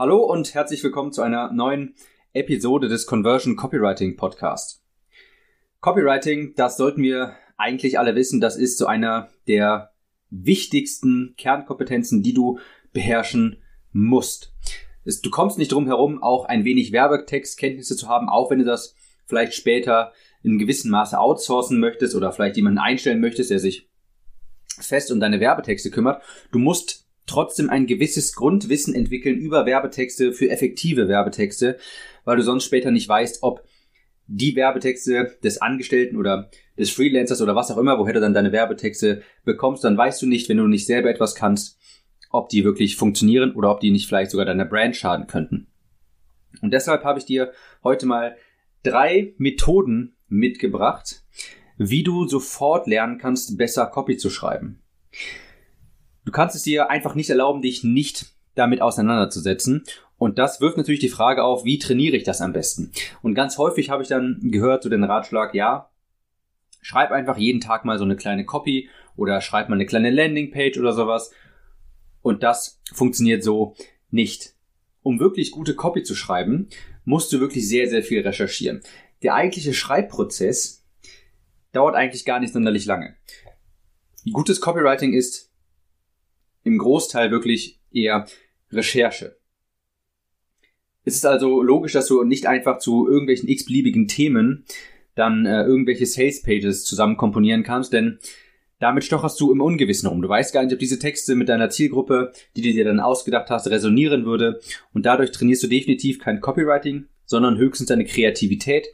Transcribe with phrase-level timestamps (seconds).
[0.00, 1.94] Hallo und herzlich willkommen zu einer neuen
[2.32, 4.82] Episode des Conversion Copywriting Podcast.
[5.80, 9.90] Copywriting, das sollten wir eigentlich alle wissen, das ist so einer der
[10.30, 12.58] wichtigsten Kernkompetenzen, die du
[12.94, 14.54] beherrschen musst.
[15.22, 18.94] Du kommst nicht drum herum, auch ein wenig Werbetextkenntnisse zu haben, auch wenn du das
[19.26, 23.90] vielleicht später in gewissem Maße outsourcen möchtest oder vielleicht jemanden einstellen möchtest, der sich
[24.78, 26.22] fest um deine Werbetexte kümmert.
[26.52, 31.78] Du musst trotzdem ein gewisses Grundwissen entwickeln über Werbetexte für effektive Werbetexte,
[32.24, 33.64] weil du sonst später nicht weißt, ob
[34.26, 38.52] die Werbetexte des Angestellten oder des Freelancers oder was auch immer, woher du dann deine
[38.52, 41.78] Werbetexte bekommst, dann weißt du nicht, wenn du nicht selber etwas kannst,
[42.30, 45.66] ob die wirklich funktionieren oder ob die nicht vielleicht sogar deiner Brand schaden könnten.
[46.62, 47.52] Und deshalb habe ich dir
[47.82, 48.36] heute mal
[48.82, 51.22] drei Methoden mitgebracht,
[51.76, 54.80] wie du sofort lernen kannst, besser Copy zu schreiben.
[56.30, 59.82] Du kannst es dir einfach nicht erlauben, dich nicht damit auseinanderzusetzen.
[60.16, 62.92] Und das wirft natürlich die Frage auf, wie trainiere ich das am besten?
[63.20, 65.90] Und ganz häufig habe ich dann gehört zu so den Ratschlag, ja,
[66.82, 70.78] schreib einfach jeden Tag mal so eine kleine Copy oder schreib mal eine kleine Landingpage
[70.78, 71.32] oder sowas.
[72.22, 73.74] Und das funktioniert so
[74.10, 74.54] nicht.
[75.02, 76.68] Um wirklich gute Copy zu schreiben,
[77.04, 78.82] musst du wirklich sehr, sehr viel recherchieren.
[79.24, 80.86] Der eigentliche Schreibprozess
[81.72, 83.16] dauert eigentlich gar nicht sonderlich lange.
[84.32, 85.49] Gutes Copywriting ist
[86.70, 88.26] im Großteil wirklich eher
[88.70, 89.36] Recherche.
[91.04, 94.64] Es ist also logisch, dass du nicht einfach zu irgendwelchen x-beliebigen Themen
[95.14, 98.18] dann äh, irgendwelche Sales Pages zusammen komponieren kannst, denn
[98.78, 100.22] damit stocherst du im Ungewissen rum.
[100.22, 103.50] Du weißt gar nicht, ob diese Texte mit deiner Zielgruppe, die du dir dann ausgedacht
[103.50, 104.60] hast, resonieren würde.
[104.94, 108.86] Und dadurch trainierst du definitiv kein Copywriting, sondern höchstens deine Kreativität.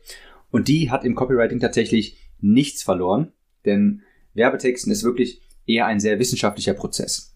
[0.51, 3.33] Und die hat im Copywriting tatsächlich nichts verloren,
[3.65, 4.03] denn
[4.35, 7.36] Werbetexten ist wirklich eher ein sehr wissenschaftlicher Prozess.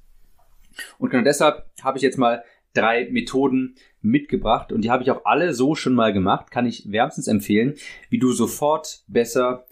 [0.98, 5.25] Und genau deshalb habe ich jetzt mal drei Methoden mitgebracht und die habe ich auch
[5.25, 7.75] alle so schon mal gemacht, kann ich wärmstens empfehlen,
[8.09, 9.67] wie du sofort besser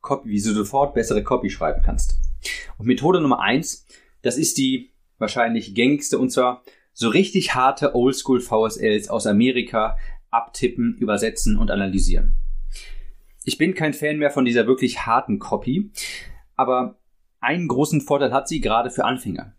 [0.00, 2.18] Copy, wie du sofort bessere Copy schreiben kannst.
[2.78, 3.86] Und Methode Nummer eins,
[4.22, 9.96] das ist die wahrscheinlich gängigste und zwar so richtig harte Oldschool VSLs aus Amerika
[10.30, 12.36] abtippen, übersetzen und analysieren.
[13.44, 15.90] Ich bin kein Fan mehr von dieser wirklich harten Copy,
[16.56, 16.98] aber
[17.40, 19.54] einen großen Vorteil hat sie gerade für Anfänger.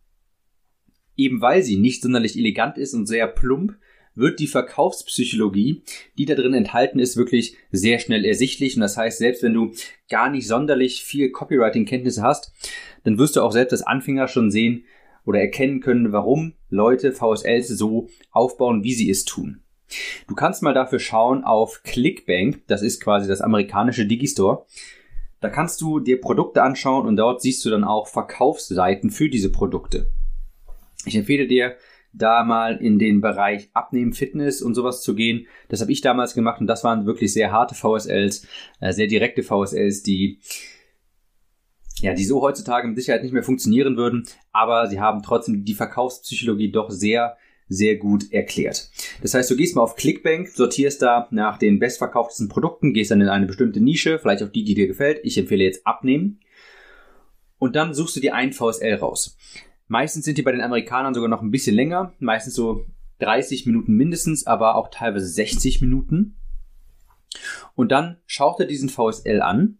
[1.19, 3.75] Eben weil sie nicht sonderlich elegant ist und sehr plump,
[4.15, 5.83] wird die Verkaufspsychologie,
[6.17, 8.75] die da drin enthalten ist, wirklich sehr schnell ersichtlich.
[8.75, 9.73] Und das heißt, selbst wenn du
[10.09, 12.53] gar nicht sonderlich viel Copywriting-Kenntnisse hast,
[13.03, 14.85] dann wirst du auch selbst als Anfänger schon sehen
[15.25, 19.59] oder erkennen können, warum Leute VSLs so aufbauen, wie sie es tun.
[20.29, 24.65] Du kannst mal dafür schauen auf Clickbank, das ist quasi das amerikanische Digistore.
[25.41, 29.51] Da kannst du dir Produkte anschauen und dort siehst du dann auch Verkaufsseiten für diese
[29.51, 30.09] Produkte.
[31.09, 31.75] Ich empfehle dir,
[32.13, 35.47] da mal in den Bereich Abnehmen, Fitness und sowas zu gehen.
[35.67, 38.47] Das habe ich damals gemacht und das waren wirklich sehr harte VSLs,
[38.79, 40.39] äh, sehr direkte VSLs, die
[42.01, 45.73] ja, die so heutzutage mit Sicherheit nicht mehr funktionieren würden, aber sie haben trotzdem die
[45.73, 47.35] Verkaufspsychologie doch sehr,
[47.67, 48.89] sehr gut erklärt.
[49.21, 53.19] Das heißt, du gehst mal auf Clickbank, sortierst da nach den bestverkauftesten Produkten, gehst dann
[53.19, 55.19] in eine bestimmte Nische, vielleicht auch die, die dir gefällt.
[55.23, 56.39] Ich empfehle jetzt Abnehmen.
[57.57, 59.37] Und dann suchst du dir einen VSL raus.
[59.89, 62.85] Meistens sind die bei den Amerikanern sogar noch ein bisschen länger, meistens so
[63.19, 66.37] 30 Minuten mindestens, aber auch teilweise 60 Minuten.
[67.75, 69.79] Und dann schaut er diesen VSL an,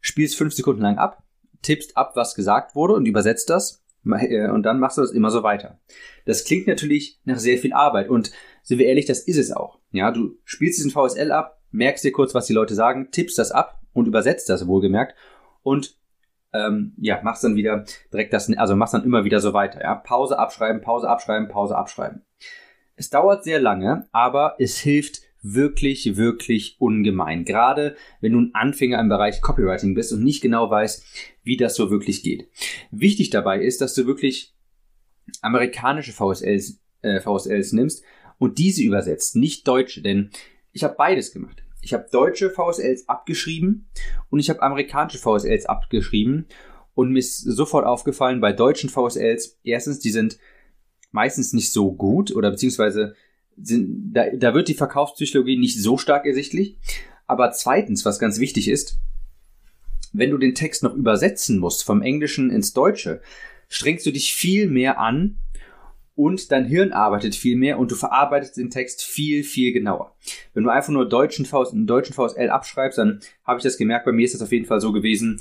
[0.00, 1.22] spielst fünf Sekunden lang ab,
[1.62, 5.30] tippst ab, was gesagt wurde und übersetzt das äh, und dann machst du das immer
[5.30, 5.78] so weiter.
[6.24, 8.32] Das klingt natürlich nach sehr viel Arbeit und
[8.62, 9.78] sind wir ehrlich, das ist es auch.
[9.92, 13.50] Ja, du spielst diesen VSL ab, merkst dir kurz, was die Leute sagen, tippst das
[13.50, 15.14] ab und übersetzt das wohlgemerkt
[15.62, 15.99] und
[16.52, 19.94] ähm, ja, machst dann wieder direkt das, also machst dann immer wieder so weiter, ja.
[19.94, 22.22] Pause abschreiben, Pause abschreiben, Pause abschreiben.
[22.96, 27.44] Es dauert sehr lange, aber es hilft wirklich, wirklich ungemein.
[27.44, 31.04] Gerade wenn du ein Anfänger im Bereich Copywriting bist und nicht genau weißt,
[31.42, 32.48] wie das so wirklich geht.
[32.90, 34.54] Wichtig dabei ist, dass du wirklich
[35.40, 38.04] amerikanische VSLs, äh, VSLs nimmst
[38.38, 40.30] und diese übersetzt, nicht deutsche, denn
[40.72, 41.62] ich habe beides gemacht.
[41.82, 43.88] Ich habe deutsche VSLs abgeschrieben
[44.28, 46.46] und ich habe amerikanische VSLs abgeschrieben.
[46.94, 50.38] Und mir ist sofort aufgefallen, bei deutschen VSLs, erstens, die sind
[51.12, 53.14] meistens nicht so gut oder beziehungsweise
[53.56, 56.76] sind, da, da wird die Verkaufspsychologie nicht so stark ersichtlich.
[57.26, 58.98] Aber zweitens, was ganz wichtig ist,
[60.12, 63.22] wenn du den Text noch übersetzen musst vom Englischen ins Deutsche,
[63.68, 65.38] strengst du dich viel mehr an,
[66.20, 70.14] und dein Hirn arbeitet viel mehr und du verarbeitest den Text viel, viel genauer.
[70.52, 74.12] Wenn du einfach nur deutschen VS, deutschen VSL abschreibst, dann habe ich das gemerkt, bei
[74.12, 75.40] mir ist das auf jeden Fall so gewesen,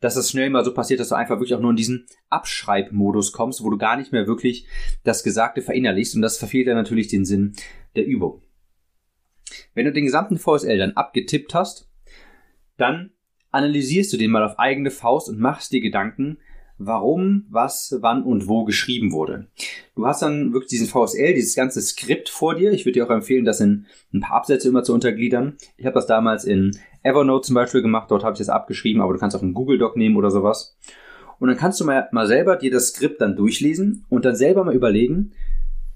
[0.00, 3.30] dass es schnell mal so passiert, dass du einfach wirklich auch nur in diesen Abschreibmodus
[3.30, 4.66] kommst, wo du gar nicht mehr wirklich
[5.04, 7.52] das Gesagte verinnerlichst und das verfehlt dann natürlich den Sinn
[7.94, 8.42] der Übung.
[9.74, 11.88] Wenn du den gesamten VSL dann abgetippt hast,
[12.76, 13.12] dann
[13.52, 16.38] analysierst du den mal auf eigene Faust und machst dir Gedanken,
[16.78, 19.46] warum, was, wann und wo geschrieben wurde.
[19.94, 22.72] Du hast dann wirklich diesen VSL, dieses ganze Skript vor dir.
[22.72, 25.56] Ich würde dir auch empfehlen, das in ein paar Absätze immer zu untergliedern.
[25.76, 29.12] Ich habe das damals in Evernote zum Beispiel gemacht, dort habe ich das abgeschrieben, aber
[29.12, 30.76] du kannst auch einen Google Doc nehmen oder sowas.
[31.38, 34.64] Und dann kannst du mal, mal selber dir das Skript dann durchlesen und dann selber
[34.64, 35.32] mal überlegen,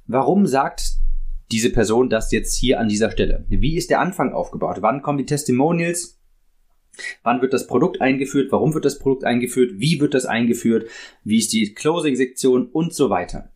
[0.06, 0.98] warum sagt
[1.50, 3.44] diese Person das jetzt hier an dieser Stelle?
[3.48, 4.78] Wie ist der Anfang aufgebaut?
[4.80, 6.19] Wann kommen die Testimonials?
[7.22, 8.52] Wann wird das Produkt eingeführt?
[8.52, 9.72] Warum wird das Produkt eingeführt?
[9.76, 10.88] Wie wird das eingeführt?
[11.24, 13.50] Wie ist die Closing-Sektion und so weiter?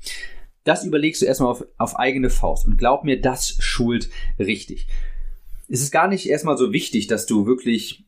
[0.64, 4.08] Das überlegst du erstmal auf, auf eigene Faust und glaub mir, das schult
[4.38, 4.86] richtig.
[5.68, 8.06] Es ist gar nicht erstmal so wichtig, dass du wirklich,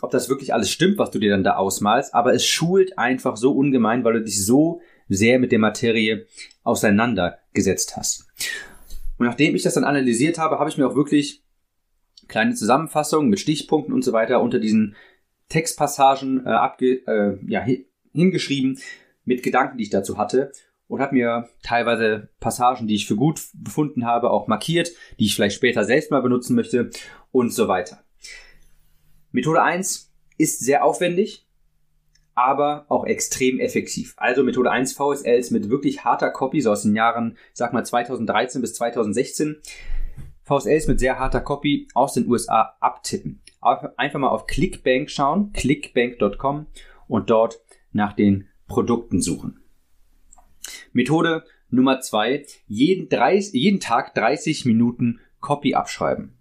[0.00, 3.36] ob das wirklich alles stimmt, was du dir dann da ausmalst, aber es schult einfach
[3.36, 6.26] so ungemein, weil du dich so sehr mit der Materie
[6.62, 8.26] auseinandergesetzt hast.
[9.18, 11.45] Und nachdem ich das dann analysiert habe, habe ich mir auch wirklich
[12.28, 14.96] kleine Zusammenfassungen mit Stichpunkten und so weiter unter diesen
[15.48, 17.64] Textpassagen äh, abge, äh, ja,
[18.12, 18.78] hingeschrieben
[19.24, 20.52] mit Gedanken, die ich dazu hatte
[20.88, 25.34] und habe mir teilweise Passagen, die ich für gut befunden habe, auch markiert, die ich
[25.34, 26.90] vielleicht später selbst mal benutzen möchte
[27.32, 28.04] und so weiter.
[29.32, 31.46] Methode 1 ist sehr aufwendig,
[32.34, 34.14] aber auch extrem effektiv.
[34.16, 38.60] Also Methode 1 VSLs mit wirklich harter Copy, so aus den Jahren, sag mal 2013
[38.60, 39.60] bis 2016.
[40.46, 43.42] VSLs mit sehr harter Copy aus den USA abtippen.
[43.60, 46.66] Einfach mal auf Clickbank schauen, clickbank.com
[47.08, 47.60] und dort
[47.92, 49.60] nach den Produkten suchen.
[50.92, 56.32] Methode Nummer zwei, jeden, 30, jeden Tag 30 Minuten Copy abschreiben.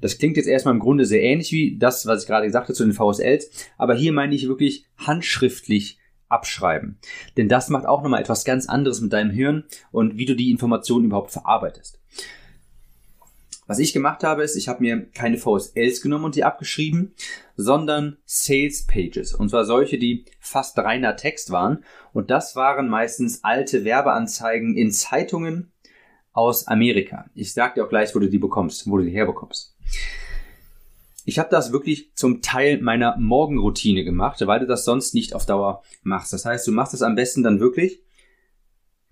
[0.00, 2.74] Das klingt jetzt erstmal im Grunde sehr ähnlich wie das, was ich gerade gesagt habe
[2.74, 5.98] zu den VSLs, aber hier meine ich wirklich handschriftlich
[6.28, 6.98] abschreiben.
[7.36, 10.50] Denn das macht auch nochmal etwas ganz anderes mit deinem Hirn und wie du die
[10.50, 12.00] Informationen überhaupt verarbeitest.
[13.66, 17.14] Was ich gemacht habe, ist, ich habe mir keine VSLs genommen und die abgeschrieben,
[17.56, 19.32] sondern Sales Pages.
[19.34, 21.84] Und zwar solche, die fast reiner Text waren.
[22.12, 25.72] Und das waren meistens alte Werbeanzeigen in Zeitungen
[26.32, 27.26] aus Amerika.
[27.34, 29.76] Ich sag dir auch gleich, wo du die bekommst, wo du die herbekommst.
[31.24, 35.46] Ich habe das wirklich zum Teil meiner Morgenroutine gemacht, weil du das sonst nicht auf
[35.46, 36.32] Dauer machst.
[36.32, 38.02] Das heißt, du machst es am besten dann wirklich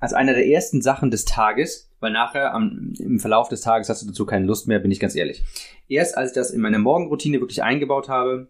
[0.00, 4.02] als einer der ersten Sachen des Tages, weil nachher am, im Verlauf des Tages hast
[4.02, 5.44] du dazu keine Lust mehr, bin ich ganz ehrlich.
[5.88, 8.49] Erst als ich das in meine Morgenroutine wirklich eingebaut habe,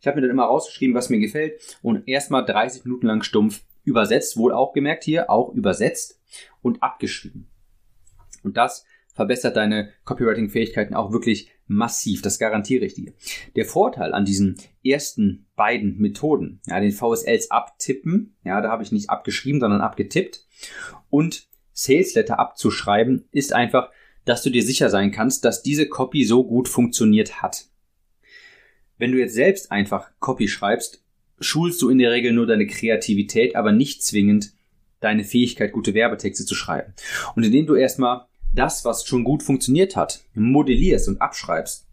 [0.00, 3.62] Ich habe mir dann immer rausgeschrieben, was mir gefällt und erstmal 30 Minuten lang stumpf
[3.84, 6.20] übersetzt, wohl auch gemerkt hier, auch übersetzt
[6.62, 7.48] und abgeschrieben.
[8.42, 12.22] Und das verbessert deine Copywriting-Fähigkeiten auch wirklich massiv.
[12.22, 13.12] Das garantiere ich dir.
[13.56, 18.92] Der Vorteil an diesen ersten beiden Methoden, ja, den VSLs abtippen, ja, da habe ich
[18.92, 20.46] nicht abgeschrieben, sondern abgetippt
[21.10, 23.90] und Sales Letter abzuschreiben, ist einfach,
[24.24, 27.66] dass du dir sicher sein kannst, dass diese Copy so gut funktioniert hat.
[28.98, 31.02] Wenn du jetzt selbst einfach Copy schreibst,
[31.40, 34.52] schulst du in der Regel nur deine Kreativität, aber nicht zwingend
[35.00, 36.94] deine Fähigkeit, gute Werbetexte zu schreiben.
[37.34, 41.86] Und indem du erstmal das, was schon gut funktioniert hat, modellierst und abschreibst,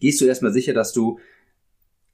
[0.00, 1.18] gehst du erstmal sicher, dass du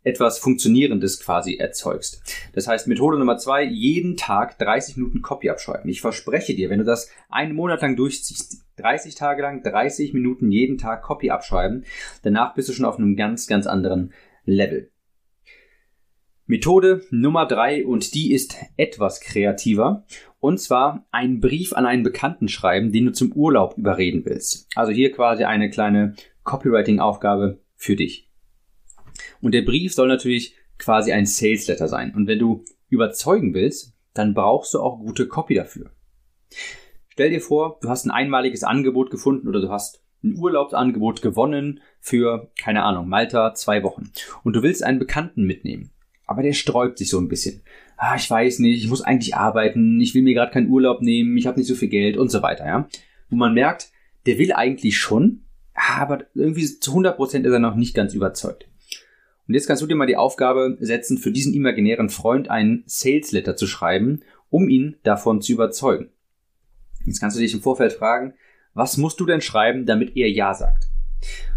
[0.05, 2.23] etwas Funktionierendes quasi erzeugst.
[2.55, 5.91] Das heißt, Methode Nummer zwei, jeden Tag 30 Minuten Copy abschreiben.
[5.91, 10.51] Ich verspreche dir, wenn du das einen Monat lang durchziehst, 30 Tage lang, 30 Minuten
[10.51, 11.85] jeden Tag Copy abschreiben,
[12.23, 14.13] danach bist du schon auf einem ganz, ganz anderen
[14.45, 14.91] Level.
[16.49, 20.07] Methode Nummer drei und die ist etwas kreativer.
[20.41, 24.67] Und zwar einen Brief an einen Bekannten schreiben, den du zum Urlaub überreden willst.
[24.75, 26.15] Also hier quasi eine kleine
[26.45, 28.31] Copywriting-Aufgabe für dich.
[29.43, 32.15] Und der Brief soll natürlich quasi ein Sales Letter sein.
[32.15, 35.91] Und wenn du überzeugen willst, dann brauchst du auch gute Copy dafür.
[37.11, 41.81] Stell dir vor, du hast ein einmaliges Angebot gefunden oder du hast ein Urlaubsangebot gewonnen
[42.01, 44.13] für, keine Ahnung, Malta zwei Wochen.
[44.45, 45.91] Und du willst einen Bekannten mitnehmen.
[46.29, 47.63] Aber der sträubt sich so ein bisschen.
[47.97, 51.37] Ah, ich weiß nicht, ich muss eigentlich arbeiten, ich will mir gerade keinen Urlaub nehmen,
[51.37, 52.89] ich habe nicht so viel Geld und so weiter, ja.
[53.29, 53.91] Wo man merkt,
[54.27, 55.41] der will eigentlich schon,
[55.75, 58.69] aber irgendwie zu 100% ist er noch nicht ganz überzeugt.
[59.49, 63.33] Und jetzt kannst du dir mal die Aufgabe setzen, für diesen imaginären Freund einen Sales
[63.33, 64.21] Letter zu schreiben,
[64.51, 66.11] um ihn davon zu überzeugen.
[67.07, 68.35] Jetzt kannst du dich im Vorfeld fragen,
[68.75, 70.89] was musst du denn schreiben, damit er Ja sagt?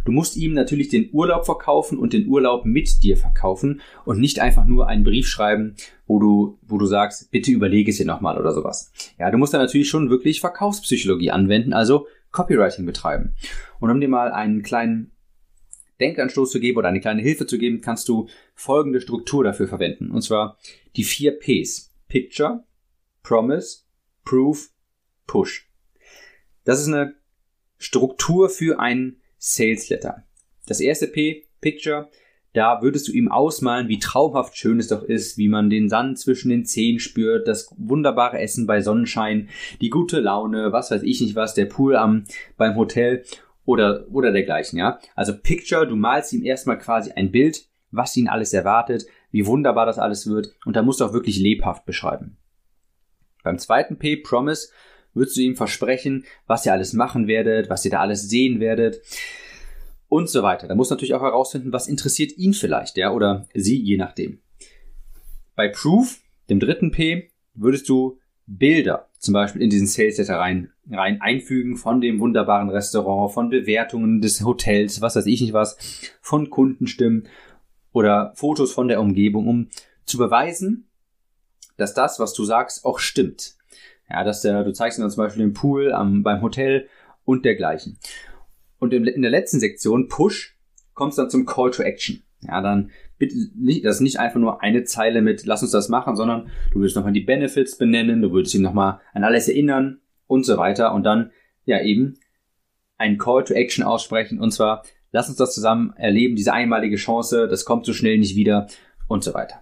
[0.05, 4.39] Du musst ihm natürlich den Urlaub verkaufen und den Urlaub mit dir verkaufen und nicht
[4.39, 5.75] einfach nur einen Brief schreiben,
[6.08, 8.91] wo du, wo du sagst, bitte überlege es dir nochmal oder sowas.
[9.20, 13.36] Ja, du musst da natürlich schon wirklich Verkaufspsychologie anwenden, also Copywriting betreiben.
[13.79, 15.12] Und um dir mal einen kleinen
[16.00, 20.12] Denkanstoß zu geben oder eine kleine Hilfe zu geben, kannst du folgende Struktur dafür verwenden.
[20.12, 20.58] Und zwar
[20.96, 21.93] die vier Ps.
[22.08, 22.63] Picture,
[23.24, 23.84] Promise,
[24.25, 24.72] Proof,
[25.27, 25.70] Push.
[26.63, 27.15] Das ist eine
[27.77, 30.24] Struktur für einen Sales Letter.
[30.67, 32.10] Das erste P, Picture,
[32.53, 36.19] da würdest du ihm ausmalen, wie traumhaft schön es doch ist, wie man den Sand
[36.19, 39.50] zwischen den Zehen spürt, das wunderbare Essen bei Sonnenschein,
[39.81, 43.24] die gute Laune, was weiß ich nicht was, der Pool am, beim Hotel
[43.65, 45.00] oder, oder dergleichen, ja.
[45.15, 49.88] Also Picture, du malst ihm erstmal quasi ein Bild, was ihn alles erwartet, wie wunderbar
[49.88, 52.38] das alles wird und da musst du auch wirklich lebhaft beschreiben.
[53.43, 54.69] Beim zweiten P, Promise,
[55.13, 59.01] würdest du ihm versprechen, was ihr alles machen werdet, was ihr da alles sehen werdet
[60.08, 60.68] und so weiter.
[60.68, 64.39] Da muss natürlich auch herausfinden, was interessiert ihn vielleicht, ja, oder sie, je nachdem.
[65.56, 70.72] Bei Proof, dem dritten P, würdest du Bilder zum Beispiel in diesen Sales Letter rein,
[70.89, 75.77] rein einfügen von dem wunderbaren Restaurant, von Bewertungen des Hotels, was weiß ich nicht was,
[76.22, 77.27] von Kundenstimmen
[77.94, 79.70] oder Fotos von der Umgebung, um
[80.06, 80.89] zu beweisen,
[81.77, 83.56] dass das, was du sagst, auch stimmt.
[84.12, 86.88] Ja, dass der, du zeigst ihm dann zum Beispiel den Pool am, beim Hotel
[87.24, 87.98] und dergleichen.
[88.77, 90.58] Und in der letzten Sektion, Push,
[90.94, 92.24] kommst dann zum Call to Action.
[92.41, 95.88] Ja, dann bitte nicht, das ist nicht einfach nur eine Zeile mit, lass uns das
[95.88, 100.01] machen, sondern du würdest nochmal die Benefits benennen, du würdest ihm nochmal an alles erinnern
[100.27, 101.32] und so weiter und dann,
[101.65, 102.15] ja, eben
[102.98, 107.48] ein Call to Action aussprechen und zwar, lass uns das zusammen erleben, diese einmalige Chance,
[107.48, 108.68] das kommt so schnell nicht wieder
[109.08, 109.62] und so weiter.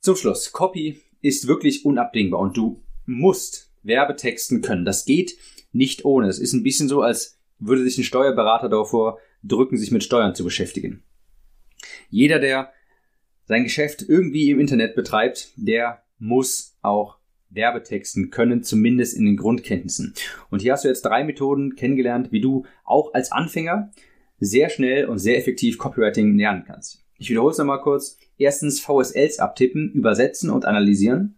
[0.00, 4.84] Zum Schluss, Copy ist wirklich unabdingbar und du musst Werbetexten können.
[4.84, 5.36] Das geht
[5.72, 6.28] nicht ohne.
[6.28, 10.34] Es ist ein bisschen so, als würde sich ein Steuerberater davor drücken, sich mit Steuern
[10.34, 11.02] zu beschäftigen.
[12.10, 12.72] Jeder, der
[13.44, 17.18] sein Geschäft irgendwie im Internet betreibt, der muss auch
[17.50, 20.14] Werbetexten können, zumindest in den Grundkenntnissen.
[20.50, 23.92] Und hier hast du jetzt drei Methoden kennengelernt, wie du auch als Anfänger
[24.40, 27.05] sehr schnell und sehr effektiv Copywriting lernen kannst.
[27.18, 28.18] Ich wiederhole es nochmal kurz.
[28.38, 31.36] Erstens VSLs abtippen, übersetzen und analysieren.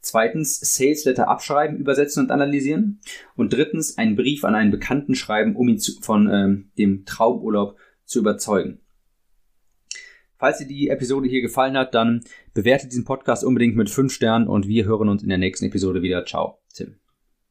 [0.00, 3.00] Zweitens Sales Letter abschreiben, übersetzen und analysieren.
[3.36, 7.78] Und drittens einen Brief an einen Bekannten schreiben, um ihn zu, von ähm, dem Traumurlaub
[8.04, 8.80] zu überzeugen.
[10.36, 14.48] Falls dir die Episode hier gefallen hat, dann bewerte diesen Podcast unbedingt mit 5 Sternen
[14.48, 16.26] und wir hören uns in der nächsten Episode wieder.
[16.26, 17.03] Ciao, Tim.